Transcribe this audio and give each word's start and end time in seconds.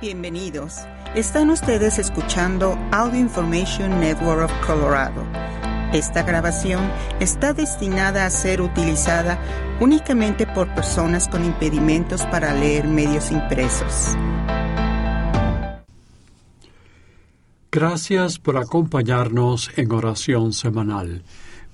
Bienvenidos. 0.00 0.80
Están 1.14 1.50
ustedes 1.50 1.98
escuchando 1.98 2.76
Audio 2.90 3.20
Information 3.20 4.00
Network 4.00 4.44
of 4.44 4.66
Colorado. 4.66 5.24
Esta 5.92 6.24
grabación 6.24 6.90
está 7.20 7.52
destinada 7.52 8.26
a 8.26 8.30
ser 8.30 8.60
utilizada 8.60 9.38
únicamente 9.80 10.46
por 10.48 10.74
personas 10.74 11.28
con 11.28 11.44
impedimentos 11.44 12.26
para 12.26 12.52
leer 12.52 12.88
medios 12.88 13.30
impresos. 13.30 14.16
Gracias 17.70 18.40
por 18.40 18.56
acompañarnos 18.56 19.70
en 19.76 19.92
oración 19.92 20.52
semanal. 20.52 21.22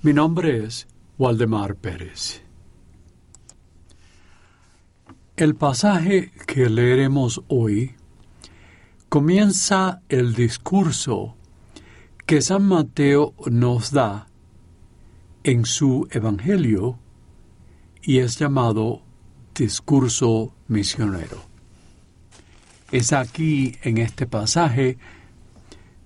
Mi 0.03 0.13
nombre 0.13 0.63
es 0.65 0.87
Waldemar 1.17 1.75
Pérez. 1.75 2.43
El 5.35 5.55
pasaje 5.55 6.31
que 6.45 6.69
leeremos 6.69 7.41
hoy 7.47 7.95
comienza 9.11 10.01
el 10.07 10.35
discurso 10.35 11.35
que 12.25 12.41
San 12.41 12.65
Mateo 12.65 13.33
nos 13.45 13.91
da 13.91 14.27
en 15.43 15.65
su 15.65 16.07
Evangelio 16.11 16.97
y 18.01 18.19
es 18.19 18.39
llamado 18.39 19.01
discurso 19.53 20.53
misionero. 20.69 21.43
Es 22.93 23.11
aquí 23.11 23.75
en 23.83 23.97
este 23.97 24.27
pasaje 24.27 24.97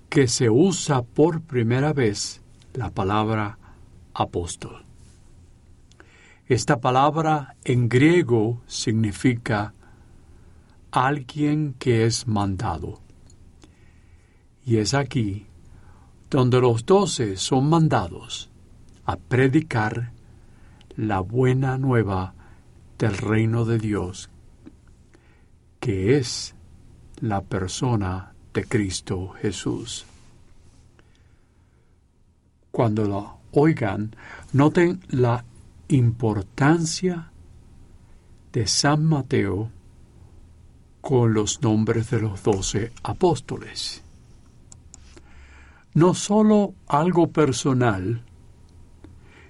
que 0.10 0.28
se 0.28 0.50
usa 0.50 1.04
por 1.04 1.42
primera 1.42 1.94
vez 1.94 2.42
la 2.74 2.90
palabra 2.90 3.60
apóstol. 4.16 4.84
Esta 6.48 6.82
palabra 6.82 7.56
en 7.66 7.88
griego 7.88 8.64
significa 8.66 9.75
alguien 10.96 11.76
que 11.78 12.06
es 12.06 12.26
mandado. 12.26 13.02
Y 14.66 14.78
es 14.78 14.94
aquí 14.94 15.46
donde 16.30 16.62
los 16.62 16.86
doce 16.86 17.36
son 17.36 17.70
mandados 17.70 18.50
a 19.06 19.18
predicar 19.18 20.14
la 20.96 21.20
buena 21.20 21.78
nueva 21.78 22.34
del 22.98 23.18
reino 23.18 23.66
de 23.66 23.78
Dios, 23.78 24.30
que 25.82 26.18
es 26.18 26.56
la 27.20 27.42
persona 27.42 28.34
de 28.54 28.64
Cristo 28.64 29.34
Jesús. 29.42 30.06
Cuando 32.72 33.04
lo 33.04 33.38
oigan, 33.52 34.16
noten 34.54 35.02
la 35.10 35.44
importancia 35.90 37.32
de 38.54 38.66
San 38.66 39.04
Mateo 39.04 39.72
con 41.06 41.36
los 41.36 41.62
nombres 41.62 42.10
de 42.10 42.20
los 42.20 42.42
doce 42.42 42.92
apóstoles. 43.04 44.04
No 45.94 46.16
sólo 46.16 46.74
algo 46.88 47.28
personal, 47.28 48.24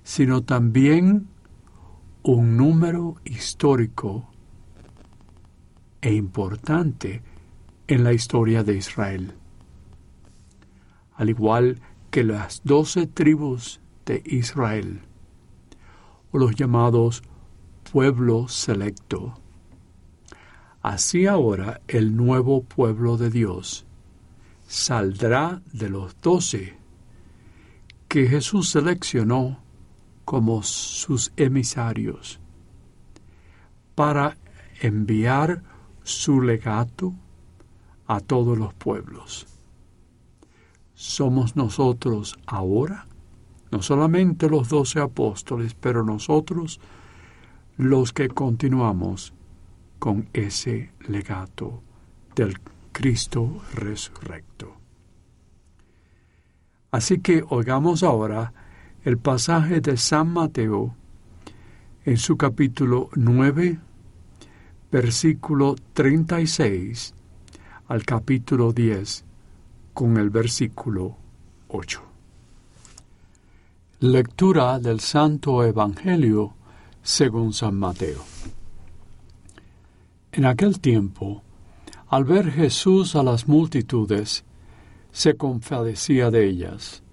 sino 0.04 0.44
también 0.44 1.30
un 2.24 2.58
número 2.58 3.16
histórico 3.24 4.28
e 6.02 6.14
importante 6.14 7.24
en 7.88 8.04
la 8.04 8.12
historia 8.12 8.62
de 8.66 8.76
Israel. 8.76 9.34
Al 11.14 11.30
igual 11.30 11.80
que 12.12 12.26
las 12.26 12.64
doce 12.66 13.08
tribus 13.08 13.80
de 14.06 14.22
Israel, 14.26 15.04
o 16.34 16.38
los 16.38 16.54
llamados 16.54 17.24
pueblo 17.90 18.50
selecto. 18.50 19.45
Así 20.86 21.26
ahora 21.26 21.82
el 21.88 22.16
nuevo 22.16 22.62
pueblo 22.62 23.18
de 23.18 23.32
Dios 23.32 23.88
saldrá 24.68 25.64
de 25.74 25.90
los 25.90 26.16
doce 26.22 26.78
que 28.08 28.28
Jesús 28.28 28.70
seleccionó 28.70 29.58
como 30.26 30.62
sus 30.62 31.34
emisarios 31.38 32.40
para 33.96 34.38
enviar 34.80 35.64
su 36.04 36.40
legato 36.40 37.16
a 38.06 38.20
todos 38.20 38.56
los 38.56 38.72
pueblos. 38.76 39.48
Somos 40.94 41.56
nosotros 41.56 42.38
ahora, 42.46 43.08
no 43.72 43.82
solamente 43.82 44.48
los 44.48 44.70
doce 44.70 45.00
apóstoles, 45.00 45.74
pero 45.74 46.04
nosotros 46.04 46.80
los 47.76 48.14
que 48.14 48.28
continuamos 48.28 49.34
con 50.00 50.30
ese 50.34 50.92
legato 51.08 51.82
del 52.36 52.60
Cristo 52.92 53.62
resurrecto. 53.74 54.76
Así 56.92 57.20
que 57.20 57.44
oigamos 57.50 58.04
ahora 58.04 58.54
el 59.04 59.18
pasaje 59.18 59.82
de 59.82 59.98
San 59.98 60.30
Mateo 60.30 60.96
en 62.06 62.18
su 62.18 62.38
capítulo 62.38 63.10
9, 63.16 63.80
versículo 64.92 65.76
36 65.94 67.14
al 67.88 68.06
capítulo 68.06 68.72
10 68.72 69.26
con 69.94 70.18
el 70.18 70.30
versículo 70.30 71.18
8. 71.68 72.02
Lectura 74.00 74.80
del 74.80 75.00
Santo 75.00 75.64
Evangelio 75.64 76.54
según 77.02 77.54
San 77.54 77.76
Mateo. 77.76 78.24
En 80.36 80.44
aquel 80.44 80.82
tiempo, 80.82 81.44
al 82.10 82.26
ver 82.26 82.52
Jesús 82.52 83.16
a 83.16 83.24
las 83.24 83.48
multitudes, 83.48 84.44
se 85.14 85.38
compadecía 85.38 86.30
de 86.30 86.46
ellas, 86.46 87.04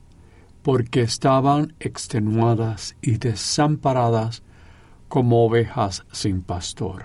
porque 0.62 1.02
estaban 1.02 1.72
extenuadas 1.78 2.96
y 3.00 3.18
desamparadas 3.18 4.42
como 5.06 5.44
ovejas 5.44 6.04
sin 6.10 6.42
pastor. 6.42 7.04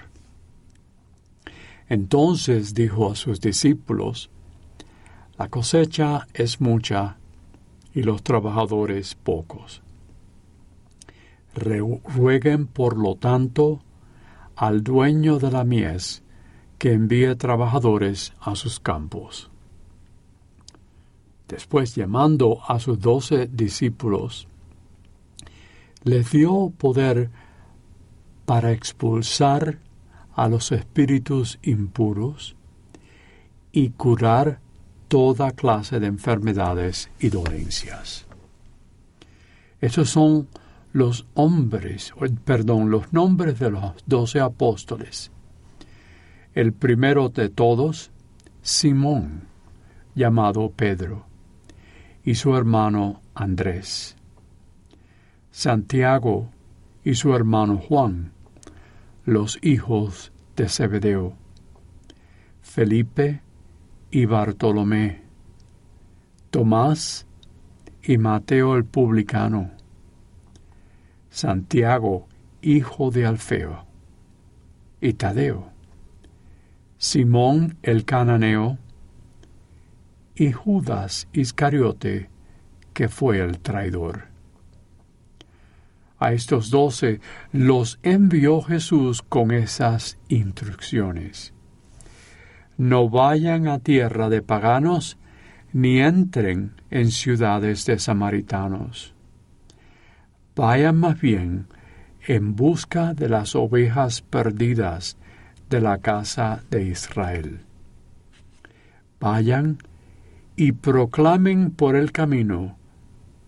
Entonces 1.88 2.74
dijo 2.74 3.12
a 3.12 3.16
sus 3.16 3.40
discípulos, 3.40 4.32
La 5.38 5.50
cosecha 5.50 6.26
es 6.34 6.60
mucha 6.60 7.20
y 7.94 8.02
los 8.02 8.24
trabajadores 8.24 9.14
pocos. 9.14 9.84
Rueguen 11.54 12.66
por 12.66 12.98
lo 12.98 13.18
tanto 13.18 13.84
al 14.57 14.84
dueño 14.84 15.38
de 15.38 15.51
la 15.51 15.63
mies 15.63 16.23
que 16.79 16.91
envíe 16.91 17.35
trabajadores 17.35 18.34
a 18.41 18.56
sus 18.56 18.79
campos. 18.79 19.51
Después 21.47 21.95
llamando 21.95 22.59
a 22.68 22.79
sus 22.79 23.00
doce 23.00 23.47
discípulos, 23.47 24.47
les 26.03 26.31
dio 26.31 26.73
poder 26.75 27.29
para 28.45 28.72
expulsar 28.72 29.79
a 30.34 30.47
los 30.47 30.72
espíritus 30.72 31.59
impuros 31.62 32.56
y 33.72 33.89
curar 33.91 34.59
toda 35.07 35.51
clase 35.51 36.00
de 36.00 36.07
enfermedades 36.07 37.09
y 37.19 37.29
dolencias. 37.29 38.25
Estos 39.79 40.09
son 40.09 40.47
los 40.97 41.28
hombres, 41.35 42.12
perdón, 42.44 42.90
los 42.90 43.13
nombres 43.13 43.59
de 43.59 43.69
los 43.69 43.94
doce 44.08 44.40
apóstoles. 44.40 45.31
El 46.56 46.74
primero 46.74 47.30
de 47.30 47.50
todos, 47.50 48.09
Simón, 48.63 49.44
llamado 50.16 50.72
Pedro, 50.72 51.28
y 52.24 52.34
su 52.34 52.56
hermano 52.56 53.22
Andrés. 53.36 54.18
Santiago 55.52 56.50
y 57.03 57.13
su 57.13 57.36
hermano 57.36 57.78
Juan, 57.78 58.31
los 59.24 59.59
hijos 59.62 60.31
de 60.56 60.68
Zebedeo. 60.68 61.36
Felipe 62.63 63.44
y 64.10 64.25
Bartolomé. 64.25 65.22
Tomás 66.50 67.27
y 68.01 68.18
Mateo 68.18 68.75
el 68.75 68.86
publicano 68.86 69.76
Santiago, 71.38 72.28
hijo 72.63 73.12
de 73.12 73.28
Alfeo, 73.28 73.86
y 75.00 75.13
Tadeo, 75.13 75.69
Simón 76.98 77.78
el 77.84 78.06
cananeo, 78.06 78.80
y 80.34 80.51
Judas 80.51 81.28
Iscariote, 81.34 82.31
que 82.95 83.07
fue 83.07 83.38
el 83.38 83.60
traidor. 83.60 84.30
A 86.18 86.34
estos 86.34 86.72
doce 86.72 87.22
los 87.51 88.00
envió 88.01 88.63
Jesús 88.63 89.22
con 89.22 89.51
esas 89.51 90.18
instrucciones. 90.30 91.54
No 92.78 93.10
vayan 93.10 93.68
a 93.68 93.78
tierra 93.78 94.30
de 94.30 94.42
paganos, 94.42 95.19
ni 95.72 96.00
entren 96.00 96.81
en 96.89 97.12
ciudades 97.12 97.86
de 97.86 98.00
samaritanos 98.00 99.13
vayan 100.57 100.98
más 100.98 101.21
bien 101.21 101.68
en 102.25 102.56
busca 102.56 103.13
de 103.13 103.30
las 103.30 103.56
ovejas 103.56 104.21
perdidas 104.24 105.15
de 105.69 105.81
la 105.81 106.00
casa 106.00 106.63
de 106.71 106.88
Israel. 106.88 107.59
Vayan 109.19 109.77
y 110.56 110.71
proclamen 110.71 111.69
por 111.69 111.95
el 111.95 112.12
camino 112.12 112.75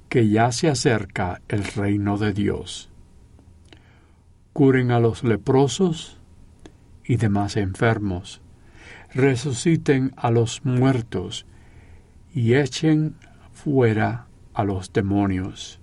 que 0.08 0.30
ya 0.30 0.52
se 0.52 0.70
acerca 0.70 1.42
el 1.48 1.64
reino 1.64 2.18
de 2.18 2.32
Dios. 2.32 2.92
Curen 4.54 4.92
a 4.92 5.00
los 5.00 5.24
leprosos 5.24 6.20
y 7.04 7.18
demás 7.18 7.58
enfermos, 7.58 8.42
resuciten 9.14 10.14
a 10.16 10.30
los 10.30 10.64
muertos 10.64 11.48
y 12.34 12.54
echen 12.54 13.16
fuera 13.52 14.28
a 14.54 14.64
los 14.64 14.94
demonios. 14.94 15.79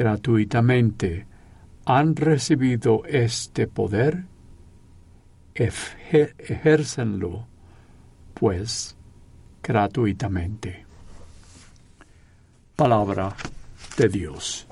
Gratuitamente 0.00 1.26
han 1.84 2.16
recibido 2.16 3.02
este 3.04 3.66
poder, 3.66 4.24
ejércenlo, 5.52 7.46
pues, 8.32 8.96
gratuitamente. 9.62 10.86
Palabra 12.76 13.36
de 13.98 14.08
Dios. 14.08 14.66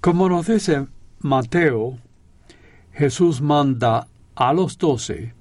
Como 0.00 0.30
nos 0.30 0.46
dice 0.46 0.86
Mateo, 1.18 1.98
Jesús 2.94 3.42
manda 3.42 4.08
a 4.34 4.54
los 4.54 4.78
doce 4.78 5.34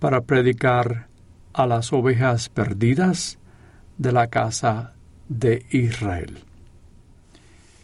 para 0.00 0.22
predicar 0.22 1.06
a 1.52 1.68
las 1.68 1.92
ovejas 1.92 2.48
perdidas 2.48 3.38
de 3.96 4.10
la 4.10 4.26
casa 4.26 4.94
de 5.28 5.64
Israel. 5.70 6.38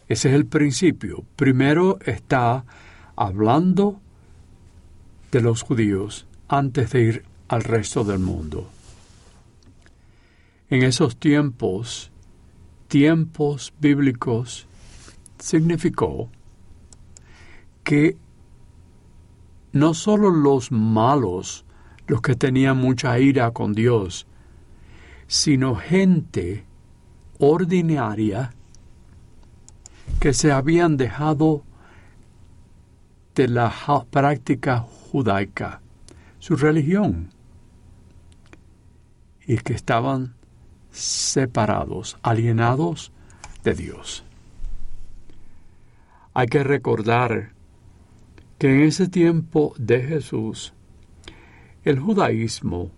Ese 0.09 0.29
es 0.29 0.35
el 0.35 0.47
principio. 0.47 1.25
Primero 1.37 1.99
está 2.05 2.65
hablando 3.17 4.01
de 5.31 5.41
los 5.41 5.63
judíos 5.63 6.27
antes 6.49 6.91
de 6.93 7.03
ir 7.03 7.25
al 7.49 7.63
resto 7.63 8.05
del 8.05 8.19
mundo. 8.19 8.71
En 10.71 10.83
esos 10.83 11.17
tiempos, 11.17 12.11
tiempos 12.89 13.73
bíblicos, 13.81 14.67
significó 15.39 16.31
que 17.85 18.17
no 19.73 19.95
solo 19.95 20.31
los 20.31 20.73
malos, 20.73 21.65
los 22.07 22.21
que 22.21 22.35
tenían 22.35 22.79
mucha 22.79 23.19
ira 23.19 23.51
con 23.53 23.73
Dios, 23.73 24.27
sino 25.27 25.75
gente 25.75 26.65
ordinaria 27.39 28.53
que 30.21 30.35
se 30.35 30.53
habían 30.53 30.97
dejado 30.97 31.63
de 33.35 33.49
la 33.49 33.73
práctica 34.11 34.81
judaica, 34.81 35.81
su 36.41 36.57
religión, 36.57 37.31
y 39.47 39.59
que 39.59 39.73
estaban 39.73 40.35
separados, 40.91 42.19
alienados 42.23 43.13
de 43.63 43.75
Dios. 43.75 44.25
Hay 46.35 46.49
que 46.49 46.65
recordar 46.65 47.53
que 48.59 48.75
en 48.75 48.83
ese 48.83 49.09
tiempo 49.09 49.73
de 49.79 50.03
Jesús, 50.03 50.75
el 51.85 52.01
judaísmo 52.01 52.91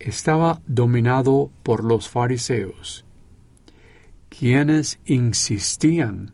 estaba 0.00 0.60
dominado 0.66 1.50
por 1.62 1.84
los 1.84 2.08
fariseos, 2.08 3.04
quienes 4.38 4.98
insistían 5.04 6.32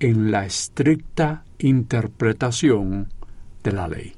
en 0.00 0.30
la 0.30 0.46
estricta 0.46 1.44
interpretación 1.58 3.12
de 3.62 3.72
la 3.72 3.86
ley. 3.86 4.14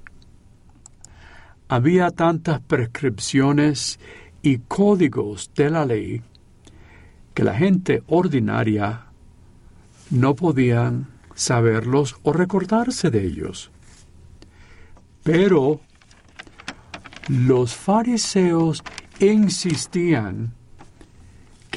Había 1.68 2.10
tantas 2.12 2.60
prescripciones 2.60 3.98
y 4.42 4.58
códigos 4.58 5.50
de 5.56 5.70
la 5.70 5.84
ley 5.84 6.22
que 7.34 7.42
la 7.42 7.54
gente 7.54 8.04
ordinaria 8.06 9.06
no 10.10 10.34
podían 10.36 11.08
saberlos 11.34 12.16
o 12.22 12.32
recordarse 12.32 13.10
de 13.10 13.26
ellos. 13.26 13.70
Pero 15.24 15.80
los 17.28 17.74
fariseos 17.74 18.82
insistían 19.20 20.54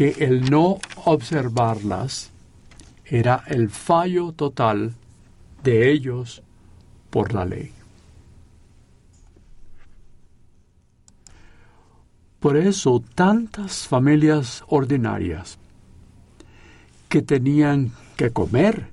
que 0.01 0.25
el 0.25 0.49
no 0.49 0.79
observarlas 1.05 2.31
era 3.05 3.43
el 3.45 3.69
fallo 3.69 4.31
total 4.31 4.95
de 5.63 5.91
ellos 5.91 6.41
por 7.11 7.33
la 7.35 7.45
ley. 7.45 7.71
Por 12.39 12.57
eso 12.57 13.03
tantas 13.13 13.87
familias 13.87 14.63
ordinarias 14.69 15.59
que 17.07 17.21
tenían 17.21 17.91
que 18.15 18.31
comer 18.31 18.87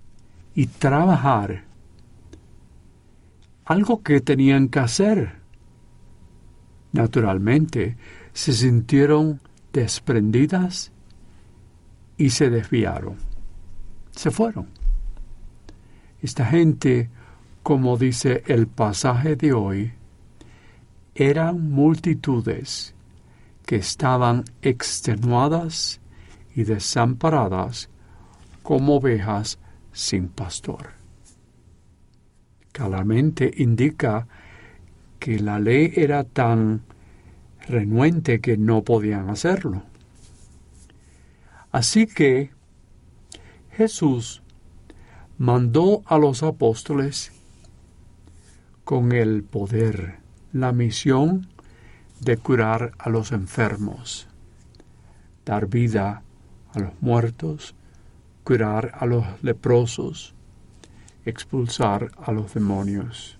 y 0.54 0.66
trabajar, 0.66 1.64
algo 3.64 4.02
que 4.02 4.20
tenían 4.20 4.68
que 4.68 4.80
hacer, 4.80 5.36
naturalmente 6.92 7.96
se 8.34 8.52
sintieron 8.52 9.40
desprendidas 9.72 10.92
y 12.18 12.30
se 12.30 12.50
desviaron, 12.50 13.16
se 14.10 14.30
fueron. 14.30 14.66
Esta 16.20 16.44
gente, 16.44 17.08
como 17.62 17.96
dice 17.96 18.42
el 18.46 18.66
pasaje 18.66 19.36
de 19.36 19.52
hoy, 19.52 19.92
eran 21.14 21.70
multitudes 21.70 22.94
que 23.64 23.76
estaban 23.76 24.44
extenuadas 24.62 26.00
y 26.54 26.64
desamparadas 26.64 27.88
como 28.62 28.96
ovejas 28.96 29.58
sin 29.92 30.28
pastor. 30.28 30.90
Claramente 32.72 33.50
indica 33.58 34.26
que 35.18 35.38
la 35.38 35.58
ley 35.58 35.92
era 35.96 36.24
tan 36.24 36.82
renuente 37.68 38.40
que 38.40 38.56
no 38.56 38.82
podían 38.82 39.30
hacerlo. 39.30 39.82
Así 41.78 42.08
que 42.08 42.50
Jesús 43.70 44.42
mandó 45.38 46.02
a 46.06 46.18
los 46.18 46.42
apóstoles 46.42 47.30
con 48.82 49.12
el 49.12 49.44
poder, 49.44 50.18
la 50.52 50.72
misión 50.72 51.46
de 52.18 52.36
curar 52.36 52.94
a 52.98 53.10
los 53.10 53.30
enfermos, 53.30 54.26
dar 55.44 55.68
vida 55.68 56.24
a 56.74 56.80
los 56.80 57.00
muertos, 57.00 57.76
curar 58.42 58.90
a 58.98 59.06
los 59.06 59.24
leprosos, 59.44 60.34
expulsar 61.24 62.10
a 62.20 62.32
los 62.32 62.54
demonios. 62.54 63.38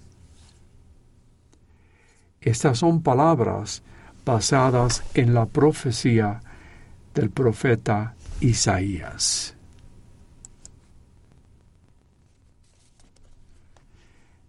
Estas 2.40 2.78
son 2.78 3.02
palabras 3.02 3.82
basadas 4.24 5.02
en 5.14 5.34
la 5.34 5.46
profecía 5.46 6.40
del 7.14 7.30
profeta 7.30 8.14
Isaías. 8.40 9.54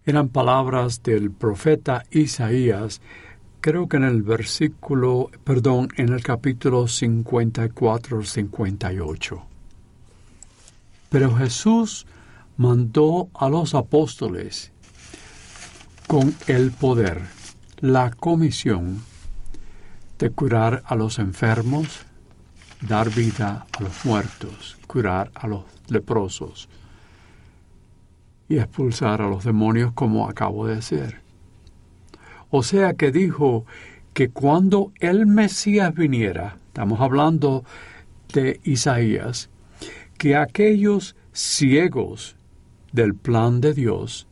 Eran 0.04 0.28
palabras 0.28 1.02
del 1.02 1.30
profeta 1.30 2.04
Isaías 2.10 3.00
creo 3.60 3.88
que 3.88 3.96
en 3.98 4.04
el 4.04 4.22
versículo, 4.22 5.30
perdón, 5.44 5.88
en 5.96 6.10
el 6.10 6.22
capítulo 6.22 6.84
54-58. 6.84 9.42
Pero 11.10 11.36
Jesús 11.36 12.06
mandó 12.56 13.28
a 13.34 13.48
los 13.48 13.74
apóstoles 13.74 14.70
con 16.06 16.32
el 16.46 16.70
poder, 16.70 17.20
la 17.80 18.10
comisión 18.10 19.02
de 20.18 20.30
curar 20.30 20.84
a 20.86 20.94
los 20.94 21.18
enfermos, 21.18 22.06
dar 22.80 23.10
vida 23.10 23.66
a 23.72 23.82
los 23.82 24.04
muertos, 24.04 24.78
curar 24.86 25.30
a 25.34 25.46
los 25.46 25.64
leprosos 25.88 26.68
y 28.48 28.58
expulsar 28.58 29.22
a 29.22 29.28
los 29.28 29.44
demonios 29.44 29.92
como 29.92 30.28
acabo 30.28 30.66
de 30.66 30.76
decir. 30.76 31.20
O 32.50 32.62
sea 32.62 32.94
que 32.94 33.12
dijo 33.12 33.64
que 34.12 34.30
cuando 34.30 34.92
el 34.98 35.26
Mesías 35.26 35.94
viniera, 35.94 36.56
estamos 36.66 37.00
hablando 37.00 37.64
de 38.32 38.60
Isaías, 38.64 39.50
que 40.18 40.36
aquellos 40.36 41.16
ciegos 41.32 42.36
del 42.92 43.14
plan 43.14 43.60
de 43.60 43.72
Dios, 43.72 44.26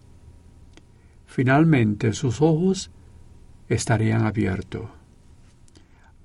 finalmente 1.27 2.13
sus 2.13 2.43
ojos 2.43 2.91
estarían 3.69 4.27
abiertos. 4.27 4.98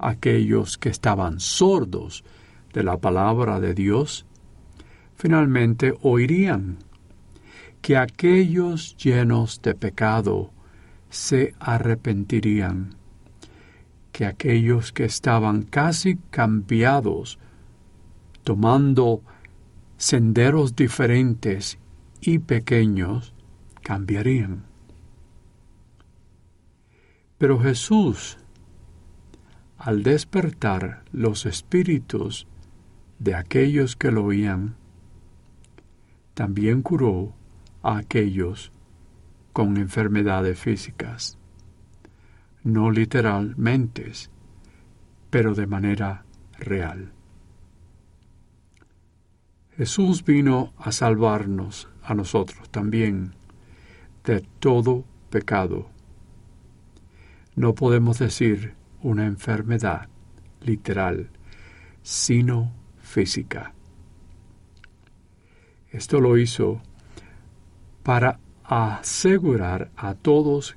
Aquellos 0.06 0.78
que 0.78 0.90
estaban 0.90 1.40
sordos 1.40 2.26
de 2.74 2.84
la 2.84 2.98
palabra 2.98 3.62
de 3.62 3.74
Dios, 3.74 4.26
finalmente 5.16 5.94
oirían 6.02 6.80
que 7.82 7.96
aquellos 7.96 8.98
llenos 8.98 9.62
de 9.62 9.76
pecado 9.76 10.52
se 11.10 11.54
arrepentirían, 11.58 12.96
que 14.12 14.26
aquellos 14.26 14.92
que 14.92 15.06
estaban 15.06 15.64
casi 15.64 16.18
cambiados, 16.32 17.40
tomando 18.44 19.22
senderos 19.96 20.76
diferentes 20.76 21.80
y 22.20 22.40
pequeños, 22.40 23.34
cambiarían. 23.82 24.66
Pero 27.38 27.58
Jesús, 27.58 28.38
al 29.84 30.02
despertar 30.02 31.04
los 31.12 31.46
espíritus 31.46 32.48
de 33.20 33.36
aquellos 33.36 33.98
que 33.98 34.12
lo 34.12 34.24
oían, 34.24 34.78
también 36.34 36.82
curó 36.82 37.34
a 37.82 37.98
aquellos 37.98 38.72
con 39.52 39.76
enfermedades 39.76 40.58
físicas, 40.58 41.38
no 42.64 42.92
literalmente, 42.92 44.10
pero 45.30 45.54
de 45.54 45.68
manera 45.68 46.24
real. 46.58 47.12
Jesús 49.76 50.24
vino 50.24 50.72
a 50.78 50.94
salvarnos 50.94 51.90
a 52.04 52.14
nosotros 52.14 52.70
también 52.70 53.34
de 54.24 54.48
todo 54.62 55.04
pecado. 55.30 55.90
No 57.58 57.76
podemos 57.76 58.18
decir 58.18 58.82
una 59.04 59.26
enfermedad 59.26 60.10
literal, 60.62 61.30
sino 62.02 62.72
física. 63.00 63.74
Esto 65.92 66.20
lo 66.20 66.38
hizo 66.38 66.82
para 68.02 68.40
asegurar 68.64 69.92
a 69.96 70.16
todos 70.16 70.76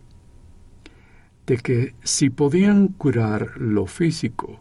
de 1.46 1.56
que 1.58 1.94
si 2.02 2.28
podían 2.28 2.88
curar 2.88 3.56
lo 3.56 3.86
físico 3.86 4.60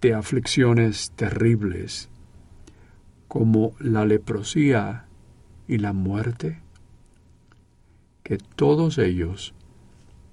de 0.00 0.14
aflicciones 0.14 1.10
terribles 1.12 2.10
como 3.26 3.74
la 3.80 4.04
leprosía 4.04 5.06
y 5.66 5.78
la 5.78 5.92
muerte, 5.92 6.60
que 8.22 8.38
todos 8.38 8.98
ellos 8.98 9.54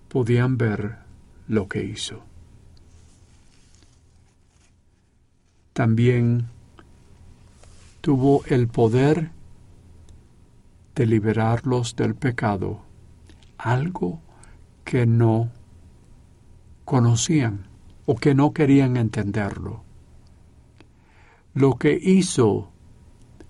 podían 0.09 0.57
ver 0.57 1.02
lo 1.47 1.67
que 1.67 1.83
hizo. 1.83 2.23
También 5.73 6.47
tuvo 8.01 8.43
el 8.45 8.67
poder 8.67 9.31
de 10.95 11.05
liberarlos 11.05 11.95
del 11.95 12.15
pecado, 12.15 12.81
algo 13.57 14.21
que 14.83 15.05
no 15.05 15.49
conocían 16.85 17.67
o 18.05 18.15
que 18.15 18.35
no 18.35 18.53
querían 18.53 18.97
entenderlo. 18.97 19.83
Lo 21.53 21.75
que 21.75 21.97
hizo 22.01 22.71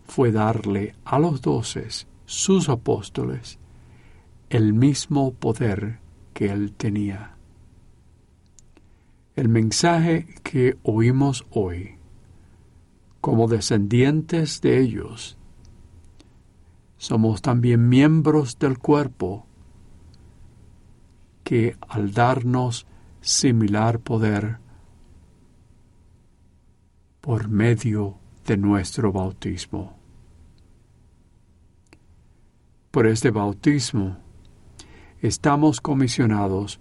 fue 0.06 0.32
darle 0.32 0.96
a 1.06 1.20
los 1.20 1.42
doces, 1.42 2.08
sus 2.26 2.70
apóstoles, 2.70 3.60
el 4.50 4.74
mismo 4.74 5.34
poder 5.34 6.00
que 6.34 6.52
él 6.52 6.74
tenía. 6.74 7.36
El 9.36 9.50
mensaje 9.50 10.28
que 10.44 10.78
oímos 10.84 11.46
hoy, 11.50 11.96
como 13.20 13.48
descendientes 13.48 14.62
de 14.62 14.80
ellos, 14.80 15.40
somos 16.98 17.42
también 17.42 17.90
miembros 17.90 18.60
del 18.60 18.78
cuerpo 18.78 19.48
que 21.44 21.76
al 21.88 22.14
darnos 22.14 22.86
similar 23.22 24.00
poder 24.00 24.60
por 27.20 27.48
medio 27.48 28.20
de 28.46 28.58
nuestro 28.58 29.12
bautismo. 29.12 29.98
Por 32.92 33.08
este 33.08 33.32
bautismo 33.32 34.18
estamos 35.22 35.82
comisionados 35.82 36.80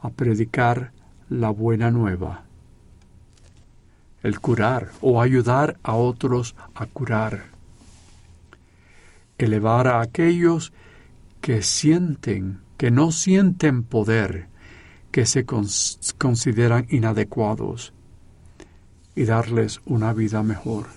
a 0.00 0.10
predicar 0.10 0.92
la 1.28 1.50
buena 1.50 1.90
nueva, 1.90 2.44
el 4.22 4.40
curar 4.40 4.90
o 5.00 5.20
ayudar 5.20 5.78
a 5.82 5.94
otros 5.94 6.54
a 6.74 6.86
curar 6.86 7.56
elevar 9.38 9.86
a 9.88 10.00
aquellos 10.00 10.72
que 11.40 11.62
sienten, 11.62 12.60
que 12.76 12.90
no 12.90 13.12
sienten 13.12 13.82
poder, 13.82 14.48
que 15.10 15.26
se 15.26 15.44
consideran 15.44 16.86
inadecuados, 16.90 17.92
y 19.14 19.24
darles 19.24 19.80
una 19.86 20.12
vida 20.12 20.42
mejor. 20.42 20.88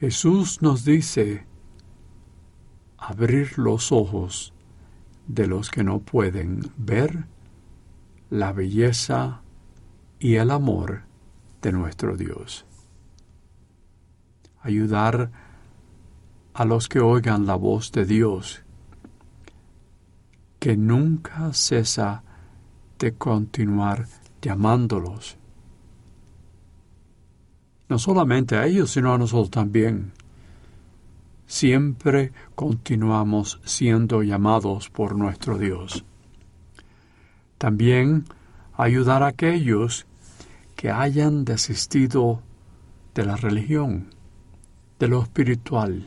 Jesús 0.00 0.62
nos 0.62 0.84
dice 0.84 1.44
abrir 2.96 3.58
los 3.58 3.92
ojos 3.92 4.54
de 5.26 5.46
los 5.46 5.70
que 5.70 5.84
no 5.84 6.00
pueden 6.00 6.70
ver 6.78 7.26
la 8.30 8.52
belleza 8.52 9.42
y 10.18 10.36
el 10.36 10.50
amor 10.50 11.02
de 11.62 11.72
nuestro 11.72 12.16
Dios. 12.16 12.66
Ayudar 14.60 15.30
a 16.54 16.64
los 16.64 16.88
que 16.88 17.00
oigan 17.00 17.46
la 17.46 17.56
voz 17.56 17.92
de 17.92 18.04
Dios, 18.04 18.62
que 20.58 20.76
nunca 20.76 21.52
cesa 21.52 22.22
de 22.98 23.14
continuar 23.14 24.06
llamándolos. 24.40 25.36
No 27.88 27.98
solamente 27.98 28.56
a 28.56 28.66
ellos, 28.66 28.92
sino 28.92 29.12
a 29.12 29.18
nosotros 29.18 29.50
también. 29.50 30.12
Siempre 31.46 32.32
continuamos 32.54 33.60
siendo 33.64 34.22
llamados 34.22 34.88
por 34.88 35.16
nuestro 35.16 35.58
Dios. 35.58 36.04
También 37.64 38.26
ayudar 38.74 39.22
a 39.22 39.28
aquellos 39.28 40.04
que 40.76 40.90
hayan 40.90 41.46
desistido 41.46 42.42
de 43.14 43.24
la 43.24 43.36
religión, 43.36 44.10
de 44.98 45.08
lo 45.08 45.22
espiritual, 45.22 46.06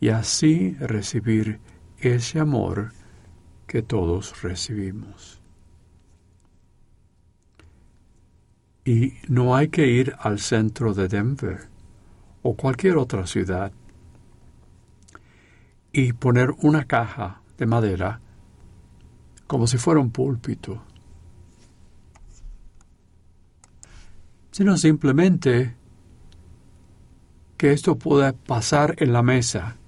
y 0.00 0.08
así 0.08 0.72
recibir 0.80 1.60
ese 1.98 2.40
amor 2.40 2.94
que 3.66 3.82
todos 3.82 4.40
recibimos. 4.40 5.42
Y 8.86 9.12
no 9.28 9.56
hay 9.56 9.68
que 9.68 9.88
ir 9.88 10.14
al 10.20 10.38
centro 10.38 10.94
de 10.94 11.08
Denver 11.08 11.68
o 12.40 12.56
cualquier 12.56 12.96
otra 12.96 13.26
ciudad 13.26 13.72
y 15.92 16.14
poner 16.14 16.52
una 16.62 16.86
caja 16.86 17.42
de 17.58 17.66
madera 17.66 18.22
como 19.48 19.66
si 19.66 19.78
fuera 19.78 19.98
un 19.98 20.10
púlpito, 20.12 20.80
sino 24.52 24.76
simplemente 24.76 25.74
que 27.56 27.72
esto 27.72 27.98
pueda 27.98 28.32
pasar 28.32 28.94
en 28.98 29.12
la 29.12 29.24
mesa 29.24 29.78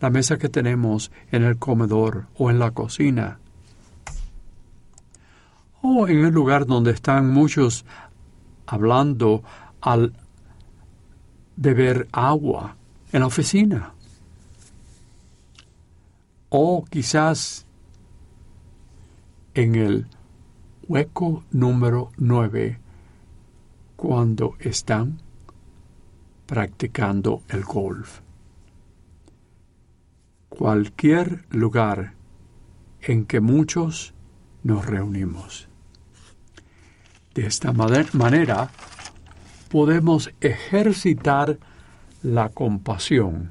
la 0.00 0.10
mesa 0.10 0.38
que 0.38 0.48
tenemos 0.48 1.10
en 1.32 1.44
el 1.44 1.58
comedor 1.58 2.26
o 2.36 2.50
en 2.50 2.58
la 2.58 2.70
cocina, 2.70 3.38
o 5.82 6.08
en 6.08 6.24
el 6.24 6.32
lugar 6.32 6.66
donde 6.66 6.92
están 6.92 7.30
muchos 7.30 7.84
hablando 8.66 9.42
al 9.80 10.12
beber 11.56 12.08
agua 12.12 12.76
en 13.12 13.20
la 13.20 13.26
oficina. 13.26 13.94
O 16.50 16.84
quizás 16.84 17.66
en 19.58 19.74
el 19.74 20.06
hueco 20.86 21.42
número 21.50 22.12
nueve 22.16 22.78
cuando 23.96 24.54
están 24.60 25.20
practicando 26.46 27.42
el 27.48 27.64
golf 27.64 28.20
cualquier 30.48 31.44
lugar 31.50 32.14
en 33.02 33.24
que 33.26 33.40
muchos 33.40 34.14
nos 34.62 34.86
reunimos. 34.86 35.68
De 37.34 37.44
esta 37.44 37.72
manera 37.72 38.70
podemos 39.72 40.32
ejercitar 40.40 41.58
la 42.22 42.48
compasión, 42.50 43.50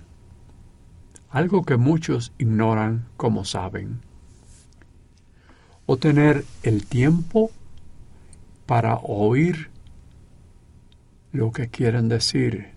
algo 1.30 1.64
que 1.64 1.76
muchos 1.76 2.32
ignoran 2.38 3.10
como 3.18 3.44
saben, 3.44 4.07
o 5.88 5.98
tener 5.98 6.46
el 6.62 6.86
tiempo 6.86 7.50
para 8.68 8.98
oír 8.98 9.72
lo 11.32 11.52
que 11.52 11.70
quieren 11.70 12.08
decir, 12.08 12.68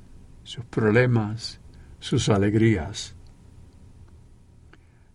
sus 0.45 0.65
problemas, 0.65 1.61
sus 1.99 2.31
alegrías 2.31 3.15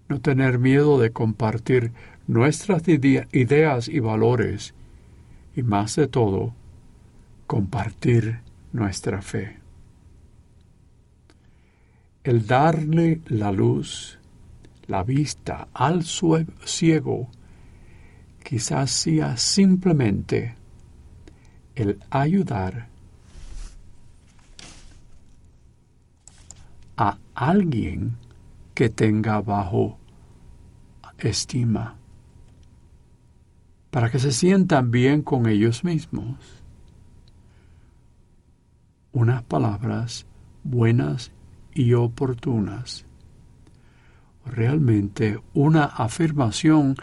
no 0.07 0.21
tener 0.21 0.59
miedo 0.59 0.99
de 0.99 1.11
compartir 1.11 1.91
nuestras 2.27 2.83
ideas 2.87 3.87
y 3.87 3.99
valores 3.99 4.73
y 5.55 5.63
más 5.63 5.95
de 5.95 6.07
todo, 6.07 6.53
compartir 7.47 8.39
nuestra 8.71 9.21
fe. 9.21 9.57
El 12.23 12.45
darle 12.45 13.21
la 13.27 13.51
luz, 13.51 14.19
la 14.87 15.03
vista 15.03 15.67
al 15.73 16.03
ciego, 16.03 17.29
quizás 18.45 18.91
sea 18.91 19.37
simplemente 19.37 20.55
el 21.73 21.99
ayudar 22.11 22.87
a 26.95 27.17
alguien 27.33 28.17
que 28.75 28.89
tenga 28.89 29.41
bajo 29.41 29.97
estima, 31.17 31.95
para 33.89 34.11
que 34.11 34.19
se 34.19 34.31
sientan 34.31 34.91
bien 34.91 35.23
con 35.23 35.47
ellos 35.47 35.83
mismos. 35.83 36.37
Unas 39.11 39.41
palabras 39.43 40.27
buenas 40.63 41.31
y 41.73 41.93
oportunas. 41.93 43.05
Realmente 44.45 45.41
una 45.53 45.85
afirmación 45.85 46.95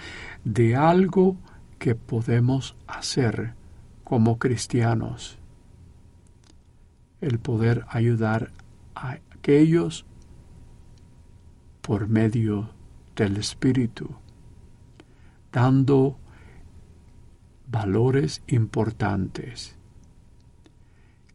de 0.45 0.77
algo 0.77 1.37
que 1.79 1.95
podemos 1.95 2.77
hacer 2.87 3.55
como 4.05 4.39
cristianos. 4.39 5.39
El 7.21 7.39
poder 7.39 7.85
ayudar 7.89 8.53
a 8.95 9.19
aquellos 9.31 10.07
por 11.81 12.09
medio 12.09 12.71
del 13.17 13.37
Espíritu, 13.37 14.15
dando 15.51 16.17
valores 17.67 18.43
importantes. 18.47 19.77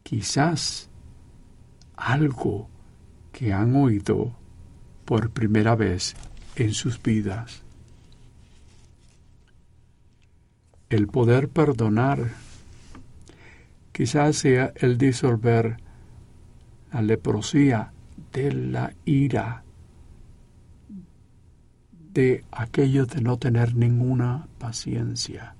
Quizás 0.02 0.88
algo 1.96 2.70
que 3.32 3.52
han 3.52 3.76
oído 3.76 4.37
por 5.08 5.30
primera 5.30 5.74
vez 5.74 6.14
en 6.54 6.74
sus 6.74 7.02
vidas. 7.02 7.62
El 10.90 11.06
poder 11.06 11.48
perdonar 11.48 12.28
quizás 13.90 14.36
sea 14.36 14.74
el 14.76 14.98
disolver 14.98 15.78
la 16.92 17.00
leprosía 17.00 17.90
de 18.34 18.52
la 18.52 18.92
ira 19.06 19.62
de 22.12 22.44
aquello 22.50 23.06
de 23.06 23.22
no 23.22 23.38
tener 23.38 23.74
ninguna 23.74 24.46
paciencia. 24.58 25.54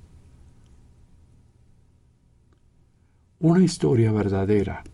Una 3.39 3.65
historia 3.65 4.13
verdadera 4.13 4.85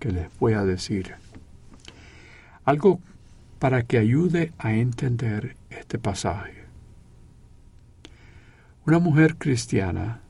que 0.00 0.10
les 0.10 0.36
voy 0.40 0.54
a 0.54 0.64
decir. 0.64 1.14
Algo 2.64 2.98
para 3.58 3.82
que 3.82 3.98
ayude 3.98 4.52
a 4.58 4.74
entender 4.74 5.56
este 5.70 5.98
pasaje. 5.98 6.64
Una 8.86 8.98
mujer 8.98 9.36
cristiana 9.36 10.20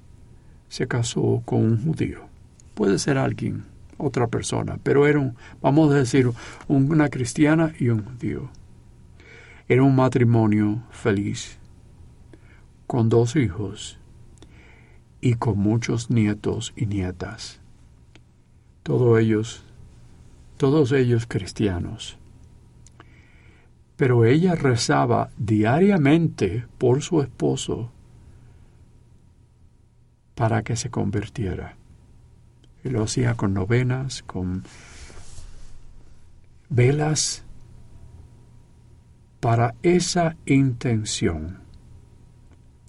se 0.69 0.87
casó 0.87 1.43
con 1.45 1.65
un 1.65 1.85
judío. 1.85 2.29
Puede 2.75 2.99
ser 2.99 3.19
alguien, 3.19 3.65
otra 3.99 4.27
persona, 4.29 4.79
pero 4.83 5.07
era 5.07 5.19
un, 5.19 5.37
vamos 5.61 5.93
a 5.93 5.97
decir, 5.97 6.31
una 6.69 7.09
cristiana 7.09 7.73
y 7.79 7.89
un 7.89 8.05
judío. 8.05 8.51
Era 9.69 9.83
un 9.83 9.97
matrimonio 9.97 10.83
feliz, 10.91 11.59
con 12.87 13.09
dos 13.09 13.35
hijos 13.35 13.99
y 15.21 15.35
con 15.35 15.59
muchos 15.59 16.11
nietos 16.11 16.73
y 16.77 16.87
nietas. 16.87 17.61
Todos 18.83 19.19
ellos, 19.19 19.65
todos 20.59 20.93
ellos 20.93 21.27
cristianos. 21.27 22.19
Pero 23.97 24.25
ella 24.25 24.55
rezaba 24.55 25.31
diariamente 25.37 26.67
por 26.79 27.03
su 27.03 27.21
esposo 27.23 27.91
para 30.35 30.63
que 30.63 30.77
se 30.77 30.91
convirtiera. 30.91 31.77
Y 32.83 32.91
lo 32.91 33.05
hacía 33.05 33.35
con 33.35 33.55
novenas, 33.55 34.23
con 34.23 34.65
velas 36.69 37.45
para 39.41 39.75
esa 39.83 40.37
intención 40.47 41.59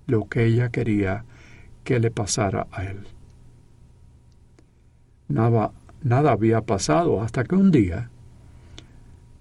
lo 0.07 0.27
que 0.27 0.45
ella 0.45 0.69
quería 0.69 1.25
que 1.83 1.99
le 1.99 2.11
pasara 2.11 2.67
a 2.71 2.83
él. 2.83 3.07
Nada, 5.27 5.71
nada 6.01 6.31
había 6.31 6.61
pasado 6.61 7.21
hasta 7.21 7.43
que 7.43 7.55
un 7.55 7.71
día, 7.71 8.09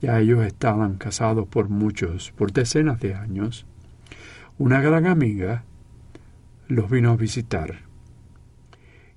ya 0.04 0.20
ellos 0.20 0.44
estaban 0.44 0.96
casados 0.96 1.46
por 1.46 1.68
muchos, 1.68 2.32
por 2.32 2.52
decenas 2.52 3.00
de 3.00 3.14
años, 3.14 3.66
una 4.58 4.80
gran 4.80 5.06
amiga 5.06 5.64
los 6.68 6.90
vino 6.90 7.10
a 7.10 7.16
visitar. 7.16 7.80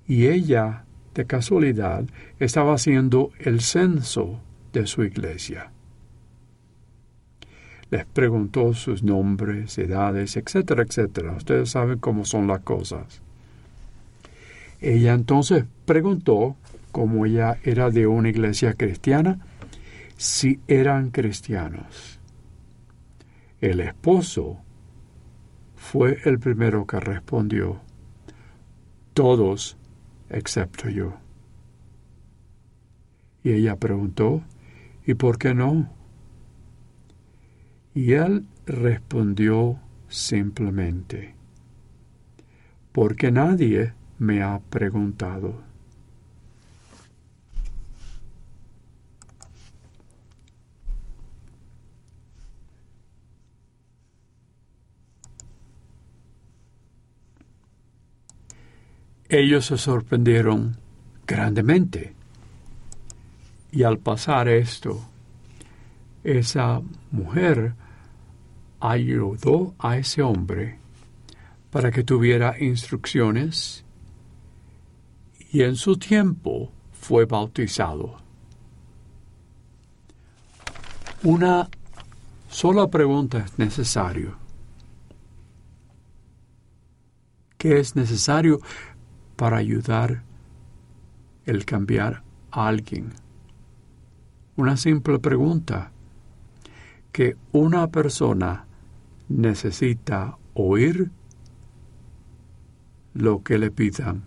Y 0.06 0.26
ella, 0.26 0.84
de 1.14 1.26
casualidad, 1.26 2.04
estaba 2.38 2.74
haciendo 2.74 3.30
el 3.38 3.60
censo 3.60 4.40
de 4.72 4.86
su 4.86 5.04
iglesia 5.04 5.70
les 7.90 8.04
preguntó 8.04 8.74
sus 8.74 9.02
nombres, 9.02 9.78
edades, 9.78 10.36
etcétera, 10.36 10.82
etcétera. 10.82 11.32
Ustedes 11.32 11.70
saben 11.70 11.98
cómo 11.98 12.24
son 12.24 12.46
las 12.46 12.60
cosas. 12.60 13.22
Ella 14.80 15.14
entonces 15.14 15.64
preguntó, 15.86 16.56
como 16.92 17.26
ella 17.26 17.58
era 17.64 17.90
de 17.90 18.06
una 18.06 18.28
iglesia 18.28 18.74
cristiana, 18.74 19.38
si 20.18 20.60
eran 20.66 21.10
cristianos. 21.10 22.18
El 23.60 23.78
esposo 23.78 24.58
fue 25.76 26.18
el 26.24 26.40
primero 26.40 26.88
que 26.88 26.98
respondió, 26.98 27.80
todos 29.14 29.78
excepto 30.28 30.88
yo. 30.88 31.14
Y 33.44 33.52
ella 33.52 33.76
preguntó, 33.76 34.42
¿y 35.06 35.14
por 35.14 35.38
qué 35.38 35.54
no? 35.54 35.88
Y 37.94 38.14
él 38.14 38.44
respondió 38.66 39.78
simplemente, 40.08 41.36
porque 42.90 43.30
nadie 43.30 43.94
me 44.18 44.42
ha 44.42 44.58
preguntado. 44.58 45.67
Ellos 59.28 59.66
se 59.66 59.76
sorprendieron 59.76 60.76
grandemente. 61.26 62.14
Y 63.70 63.82
al 63.82 63.98
pasar 63.98 64.48
esto, 64.48 65.04
esa 66.24 66.80
mujer 67.10 67.74
ayudó 68.80 69.74
a 69.78 69.98
ese 69.98 70.22
hombre 70.22 70.78
para 71.70 71.90
que 71.90 72.02
tuviera 72.02 72.58
instrucciones 72.58 73.84
y 75.50 75.62
en 75.62 75.76
su 75.76 75.96
tiempo 75.98 76.70
fue 76.92 77.24
bautizado. 77.24 78.16
Una 81.22 81.68
sola 82.48 82.88
pregunta 82.88 83.38
es 83.38 83.58
necesario. 83.58 84.36
¿Qué 87.56 87.80
es 87.80 87.96
necesario 87.96 88.60
para 89.38 89.58
ayudar 89.58 90.24
el 91.46 91.64
cambiar 91.64 92.24
a 92.50 92.66
alguien? 92.66 93.12
Una 94.56 94.76
simple 94.76 95.20
pregunta 95.20 95.92
que 97.12 97.36
una 97.52 97.86
persona 97.86 98.66
necesita 99.28 100.36
oír 100.54 101.12
lo 103.14 103.44
que 103.44 103.58
le 103.58 103.70
pidan 103.70 104.24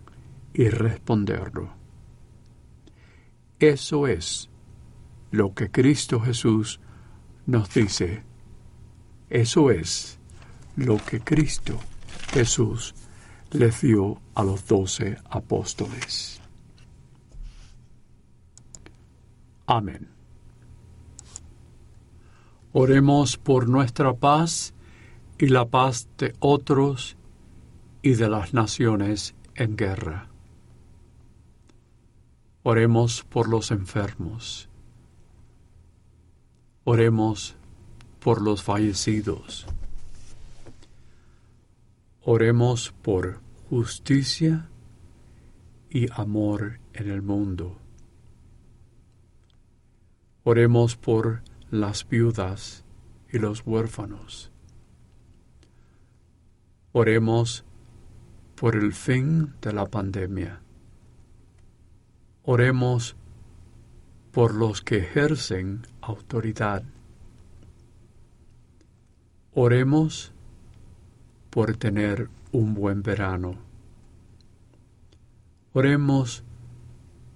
y 0.54 0.70
responderlo. 0.70 1.74
Eso 3.60 4.08
es 4.08 4.50
lo 5.32 5.54
que 5.54 5.70
Cristo 5.70 6.22
Jesús 6.22 6.80
nos 7.46 7.74
dice. 7.74 8.24
Eso 9.30 9.72
es 9.72 10.20
lo 10.78 10.96
que 10.98 11.20
Cristo 11.20 11.78
Jesús 12.32 12.96
le 13.52 13.70
dio 13.70 14.22
a 14.34 14.44
los 14.44 14.68
doce 14.68 15.18
apóstoles. 15.30 16.42
Amén. 19.66 20.10
Oremos 22.74 23.38
por 23.38 23.68
nuestra 23.68 24.14
paz 24.14 24.74
y 25.38 25.48
la 25.48 25.66
paz 25.66 26.08
de 26.18 26.34
otros 26.40 27.18
y 28.02 28.14
de 28.14 28.30
las 28.30 28.54
naciones 28.54 29.36
en 29.56 29.76
guerra. 29.76 30.30
Oremos 32.64 33.24
por 33.24 33.50
los 33.50 33.72
enfermos. 33.72 34.70
Oremos 36.84 37.56
por 38.20 38.42
los 38.42 38.64
fallecidos. 38.64 39.68
Oremos 42.34 42.94
por 43.02 43.42
justicia 43.70 44.70
y 45.90 46.10
amor 46.14 46.80
en 46.94 47.10
el 47.10 47.22
mundo. 47.22 47.78
Oremos 50.46 50.96
por 50.96 51.44
las 51.72 52.08
viudas 52.08 52.86
y 53.34 53.38
los 53.38 53.64
huérfanos. 53.66 54.50
Oremos 56.94 57.66
por 58.56 58.78
el 58.78 58.94
fin 58.94 59.54
de 59.62 59.74
la 59.74 59.88
pandemia. 59.88 60.62
Oremos 62.44 63.18
por 64.32 64.56
los 64.56 64.82
que 64.82 65.00
ejercen 65.00 65.86
autoridad. 66.00 66.86
Oremos 69.54 70.32
por 71.52 71.76
tener 71.76 72.30
un 72.52 72.74
buen 72.74 73.04
verano. 73.04 73.56
Oremos 75.74 76.44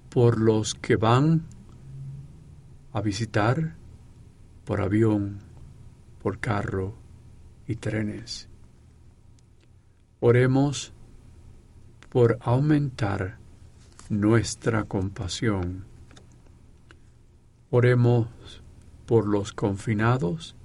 por 0.10 0.40
los 0.40 0.74
que 0.74 0.96
van 0.96 1.44
a 2.94 3.02
visitar 3.02 3.76
por 4.64 4.82
avión, 4.82 5.40
por 6.24 6.40
carro 6.40 6.96
y 7.68 7.76
trenes. 7.76 8.48
Oremos 10.22 10.94
por 12.10 12.38
aumentar 12.42 13.38
nuestra 14.10 14.86
compasión. 14.86 15.84
Oremos 17.70 18.30
por 19.06 19.28
los 19.28 19.52
confinados 19.52 20.56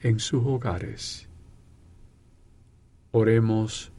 en 0.00 0.20
sus 0.20 0.42
hogares. 0.44 1.28
Oremos 3.16 3.92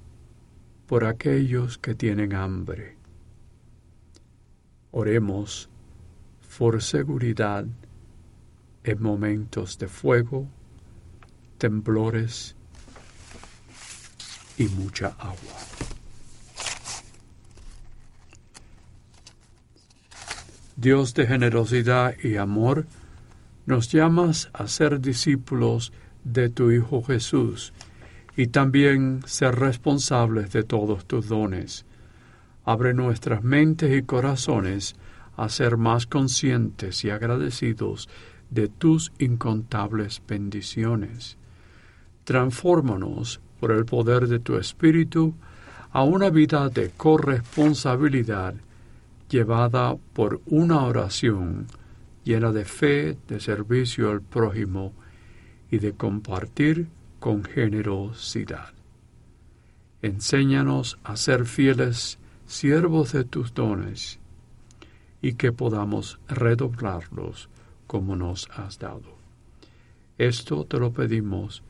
por 0.87 1.05
aquellos 1.05 1.77
que 1.77 1.95
tienen 1.95 2.33
hambre. 2.33 2.97
Oremos 4.91 5.69
por 6.57 6.83
seguridad 6.83 7.65
en 8.83 9.01
momentos 9.01 9.77
de 9.77 9.87
fuego, 9.87 10.49
temblores 11.57 12.57
y 14.57 14.65
mucha 14.67 15.15
agua. 15.17 15.59
Dios 20.75 21.13
de 21.13 21.25
generosidad 21.25 22.15
y 22.21 22.35
amor, 22.35 22.85
nos 23.65 23.89
llamas 23.89 24.49
a 24.51 24.67
ser 24.67 24.99
discípulos 24.99 25.93
de 26.25 26.49
tu 26.49 26.69
Hijo 26.71 27.01
Jesús 27.01 27.71
y 28.37 28.47
también 28.47 29.21
ser 29.25 29.55
responsables 29.55 30.51
de 30.51 30.63
todos 30.63 31.05
tus 31.05 31.27
dones. 31.27 31.85
Abre 32.65 32.93
nuestras 32.93 33.43
mentes 33.43 33.95
y 33.97 34.03
corazones 34.03 34.95
a 35.37 35.49
ser 35.49 35.77
más 35.77 36.05
conscientes 36.05 37.03
y 37.05 37.09
agradecidos 37.09 38.09
de 38.49 38.67
tus 38.67 39.11
incontables 39.19 40.21
bendiciones. 40.27 41.37
Transfórmanos 42.23 43.39
por 43.59 43.71
el 43.71 43.85
poder 43.85 44.27
de 44.27 44.39
tu 44.39 44.57
Espíritu 44.57 45.35
a 45.91 46.03
una 46.03 46.29
vida 46.29 46.69
de 46.69 46.91
corresponsabilidad 46.91 48.55
llevada 49.29 49.95
por 50.13 50.41
una 50.47 50.83
oración 50.83 51.67
llena 52.23 52.51
de 52.51 52.65
fe, 52.65 53.17
de 53.27 53.39
servicio 53.39 54.11
al 54.11 54.21
prójimo 54.21 54.93
y 55.71 55.79
de 55.79 55.93
compartir 55.93 56.87
con 57.25 57.43
generosidad. 57.43 58.71
Enséñanos 60.03 60.99
a 61.03 61.15
ser 61.15 61.47
fieles 61.47 62.19
siervos 62.45 63.13
de 63.13 63.23
tus 63.23 63.51
dones 63.51 64.19
y 65.23 65.33
que 65.33 65.51
podamos 65.51 66.19
redoblarlos 66.27 67.49
como 67.87 68.15
nos 68.15 68.47
has 68.55 68.77
dado. 68.77 69.17
Esto 70.19 70.65
te 70.65 70.77
lo 70.77 70.91
pedimos 70.91 71.63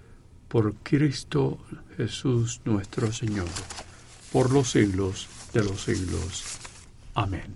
por 0.49 0.75
Cristo 0.83 1.57
Jesús 1.95 2.59
nuestro 2.65 3.13
Señor, 3.13 3.47
por 4.33 4.51
los 4.51 4.71
siglos 4.71 5.29
de 5.53 5.63
los 5.63 5.83
siglos. 5.83 6.59
Amén. 7.13 7.55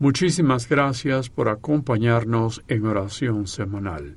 Muchísimas 0.00 0.68
gracias 0.68 1.30
por 1.30 1.48
acompañarnos 1.48 2.64
en 2.66 2.86
oración 2.86 3.46
semanal. 3.46 4.16